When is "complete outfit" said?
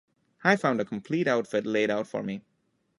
0.85-1.63